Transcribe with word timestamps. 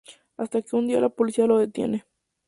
Hasta 0.35 0.63
que 0.63 0.75
un 0.75 0.87
día 0.87 0.97
a 0.97 1.01
la 1.01 1.09
policía 1.09 1.45
lo 1.45 1.59
detiene. 1.59 2.07